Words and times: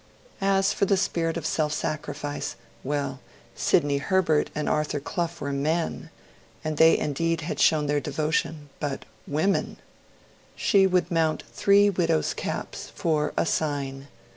As 0.41 0.73
for 0.73 0.85
the 0.85 0.97
spirit 0.97 1.37
of 1.37 1.45
self 1.45 1.71
sacrifice, 1.73 2.55
well 2.83 3.19
Sidney 3.53 3.99
Herbert 3.99 4.49
and 4.55 4.67
Arthur 4.67 4.99
Clough 4.99 5.29
were 5.39 5.53
men, 5.53 6.09
and 6.63 6.77
they 6.77 6.97
indeed 6.97 7.41
had 7.41 7.59
shown 7.59 7.85
their 7.85 7.99
devotion; 7.99 8.69
but 8.79 9.05
women! 9.27 9.77
She 10.55 10.87
would 10.87 11.11
mount 11.11 11.43
three 11.53 11.87
widow's 11.91 12.33
caps 12.33 12.91
'for 12.95 13.31
a 13.37 13.45
sign'. 13.45 14.07